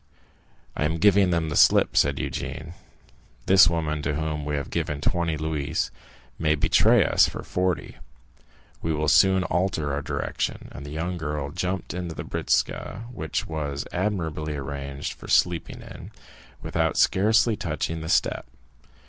"I 0.75 0.83
am 0.85 0.97
giving 0.97 1.29
them 1.29 1.49
the 1.49 1.55
slip," 1.55 1.95
said 1.95 2.15
Eugénie; 2.17 2.73
"this 3.45 3.69
woman 3.69 4.01
to 4.01 4.15
whom 4.15 4.45
we 4.45 4.55
have 4.55 4.71
given 4.71 4.99
twenty 4.99 5.37
louis 5.37 5.91
may 6.39 6.55
betray 6.55 7.05
us 7.05 7.29
for 7.29 7.43
forty; 7.43 7.97
we 8.81 8.91
will 8.95 9.07
soon 9.07 9.43
alter 9.43 9.93
our 9.93 10.01
direction." 10.01 10.69
And 10.71 10.87
the 10.87 10.89
young 10.89 11.19
girl 11.19 11.51
jumped 11.51 11.93
into 11.93 12.15
the 12.15 12.23
britzka, 12.25 13.03
which 13.13 13.45
was 13.45 13.85
admirably 13.91 14.55
arranged 14.55 15.13
for 15.13 15.27
sleeping 15.27 15.83
in, 15.83 16.09
without 16.63 16.97
scarcely 16.97 17.55
touching 17.55 18.01
the 18.01 18.09
step. 18.09 18.47